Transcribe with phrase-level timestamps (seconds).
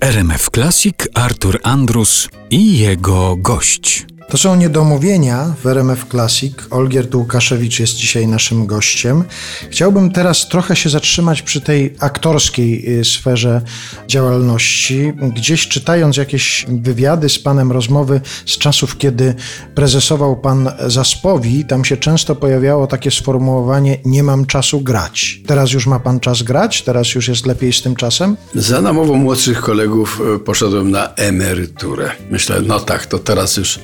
[0.00, 4.06] RMF Classic Artur Andrus i jego gość.
[4.28, 6.54] To są niedomówienia w RMF Classic.
[6.70, 9.24] Olgierd Łukaszewicz jest dzisiaj naszym gościem.
[9.70, 13.62] Chciałbym teraz trochę się zatrzymać przy tej aktorskiej y, sferze
[14.08, 15.12] działalności.
[15.36, 19.34] Gdzieś czytając jakieś wywiady z panem, rozmowy z czasów, kiedy
[19.74, 25.40] prezesował pan Zaspowi, tam się często pojawiało takie sformułowanie nie mam czasu grać.
[25.46, 26.82] Teraz już ma pan czas grać?
[26.82, 28.36] Teraz już jest lepiej z tym czasem?
[28.54, 32.10] Za namową młodszych kolegów y, poszedłem na emeryturę.
[32.30, 33.80] Myślę, no tak, to teraz już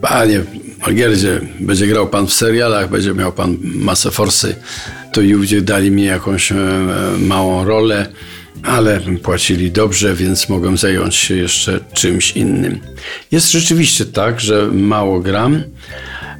[0.00, 0.42] Panie
[0.86, 4.56] Olgierdzie, będzie grał pan w serialach, będzie miał pan masę forsy.
[5.12, 6.56] To i ówdzie dali mi jakąś e,
[7.18, 8.06] małą rolę,
[8.62, 12.80] ale płacili dobrze, więc mogłem zająć się jeszcze czymś innym.
[13.32, 15.62] Jest rzeczywiście tak, że mało gram.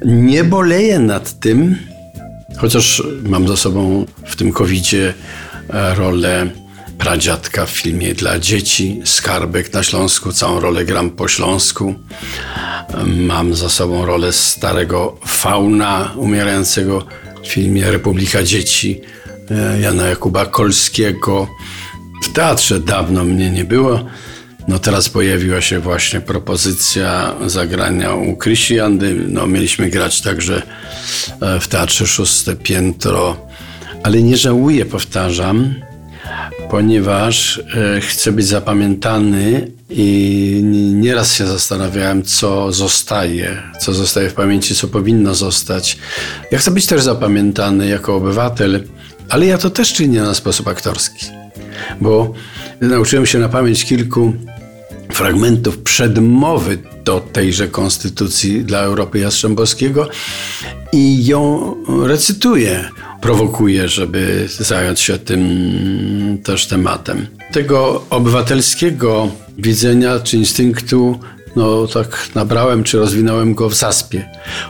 [0.05, 1.75] Nie boleję nad tym,
[2.57, 5.13] chociaż mam za sobą w tym covidzie
[5.69, 6.47] e, rolę
[6.97, 11.95] pradziadka w filmie dla dzieci, Skarbek na Śląsku, całą rolę gram po śląsku.
[13.05, 17.05] Mam za sobą rolę starego fauna umierającego
[17.43, 19.01] w filmie Republika Dzieci
[19.51, 21.47] e, Jana Jakuba Kolskiego.
[22.23, 24.05] W teatrze dawno mnie nie było.
[24.67, 29.15] No teraz pojawiła się właśnie propozycja zagrania u Krysiandy.
[29.27, 30.61] No mieliśmy grać także
[31.41, 33.47] e, w Teatrze Szóste Piętro.
[34.03, 35.75] Ale nie żałuję, powtarzam,
[36.69, 37.57] ponieważ
[37.97, 40.61] e, chcę być zapamiętany i
[40.93, 45.97] nieraz się zastanawiałem, co zostaje, co zostaje w pamięci, co powinno zostać.
[46.51, 48.83] Ja chcę być też zapamiętany jako obywatel,
[49.29, 51.25] ale ja to też czynię na sposób aktorski,
[52.01, 52.33] bo
[52.81, 54.33] nauczyłem się na pamięć kilku
[55.11, 60.09] fragmentów przedmowy do tejże konstytucji dla Europy Jastrzębowskiego
[60.93, 62.89] i ją recytuję
[63.21, 67.27] prowokuje, żeby zająć się tym też tematem.
[67.51, 71.19] Tego obywatelskiego widzenia czy instynktu,
[71.55, 74.29] no tak nabrałem czy rozwinąłem go w zaspie.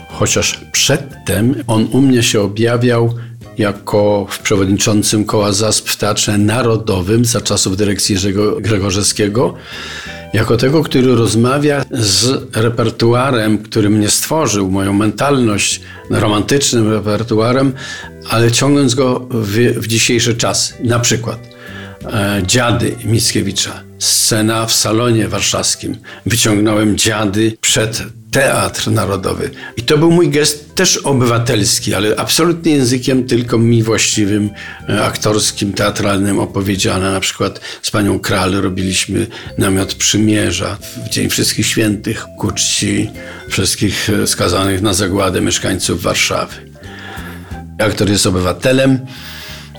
[0.10, 3.14] Chociaż przedtem on u mnie się objawiał
[3.58, 9.54] jako w przewodniczącym koła ZASP w Teatrze Narodowym za czasów dyrekcji Jerzego Gregorzewskiego
[10.34, 17.74] jako tego, który rozmawia z repertuarem, który mnie stworzył, moją mentalność, romantycznym repertuarem,
[18.30, 20.74] ale ciągnąc go w, w dzisiejszy czas.
[20.84, 21.57] Na przykład
[22.44, 25.98] Dziady Mickiewicza, scena w salonie warszawskim.
[26.26, 29.50] Wyciągnąłem dziady przed Teatr Narodowy.
[29.78, 34.50] I to był mój gest też obywatelski, ale absolutnie językiem tylko mi właściwym,
[34.90, 37.12] e, aktorskim, teatralnym opowiedziane.
[37.12, 43.10] Na przykład z panią Kral robiliśmy namiot przymierza w Dzień Wszystkich Świętych ku czci
[43.50, 46.56] wszystkich e, skazanych na zagładę mieszkańców Warszawy.
[47.80, 49.00] Aktor jest obywatelem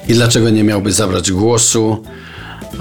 [0.09, 2.05] i dlaczego nie miałby zabrać głosu?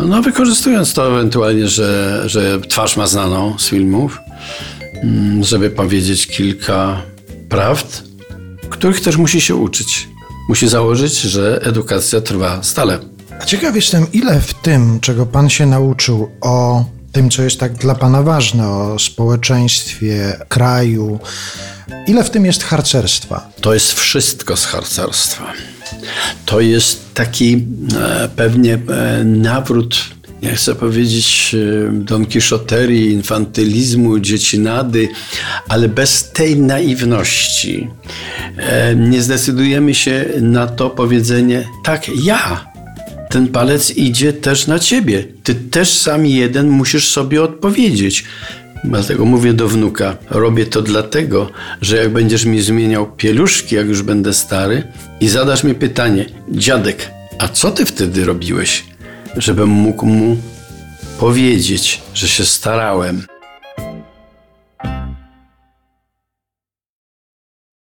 [0.06, 4.20] No, wykorzystując to ewentualnie, że, że twarz ma znaną z filmów,
[5.04, 7.02] Mm, żeby powiedzieć kilka
[7.50, 8.04] prawd,
[8.70, 10.08] których też musi się uczyć.
[10.50, 13.00] Musi założyć, że edukacja trwa stale.
[13.42, 17.74] A ciekaw jestem, ile w tym, czego pan się nauczył o tym, co jest tak
[17.74, 21.20] dla pana ważne, o społeczeństwie, kraju,
[22.08, 23.50] ile w tym jest harcerstwa?
[23.62, 25.54] To jest wszystko z harcerstwa.
[26.46, 27.66] To jest taki
[28.00, 29.96] e, pewnie e, nawrót
[30.42, 35.10] nie chcę powiedzieć e, Don Kiszoterii, infantylizmu, dziecinady,
[35.68, 37.88] ale bez tej naiwności
[38.96, 42.72] nie zdecydujemy się na to powiedzenie, tak, ja.
[43.30, 45.24] Ten palec idzie też na ciebie.
[45.44, 48.24] Ty też sam jeden musisz sobie odpowiedzieć.
[48.84, 51.50] Dlatego mówię do wnuka, robię to dlatego,
[51.82, 54.84] że jak będziesz mi zmieniał pieluszki, jak już będę stary,
[55.20, 58.84] i zadasz mi pytanie, dziadek, a co ty wtedy robiłeś?
[59.38, 60.38] żebym mógł mu
[61.20, 63.26] powiedzieć, że się starałem.